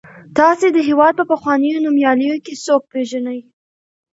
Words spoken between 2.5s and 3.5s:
څوک پیژنئ.